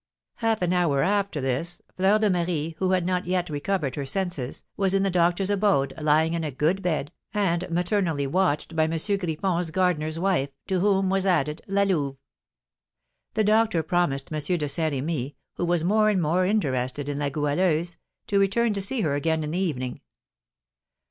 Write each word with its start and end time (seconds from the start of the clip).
Half 0.37 0.63
an 0.63 0.73
hour 0.73 1.03
after 1.03 1.39
this, 1.39 1.79
Fleur 1.95 2.17
de 2.17 2.27
Marie, 2.31 2.73
who 2.79 2.89
had 2.89 3.05
not 3.05 3.27
yet 3.27 3.51
recovered 3.51 3.95
her 3.95 4.05
senses, 4.07 4.63
was 4.75 4.95
in 4.95 5.03
the 5.03 5.11
doctor's 5.11 5.51
abode, 5.51 5.93
lying 5.95 6.33
in 6.33 6.43
a 6.43 6.49
good 6.49 6.81
bed, 6.81 7.11
and 7.35 7.69
maternally 7.69 8.25
watched 8.25 8.75
by 8.75 8.85
M. 8.85 8.97
Griffon's 8.97 9.69
gardener's 9.69 10.17
wife, 10.17 10.49
to 10.65 10.79
whom 10.79 11.11
was 11.11 11.27
added 11.27 11.61
La 11.67 11.83
Louve. 11.83 12.17
The 13.35 13.43
doctor 13.43 13.83
promised 13.83 14.33
M. 14.33 14.39
de 14.39 14.67
Saint 14.67 14.91
Remy, 14.91 15.35
who 15.57 15.65
was 15.65 15.83
more 15.83 16.09
and 16.09 16.19
more 16.19 16.47
interested 16.47 17.07
in 17.07 17.19
La 17.19 17.29
Goualeuse, 17.29 17.97
to 18.25 18.39
return 18.39 18.73
to 18.73 18.81
see 18.81 19.01
her 19.01 19.13
again 19.13 19.43
in 19.43 19.51
the 19.51 19.59
evening. 19.59 20.01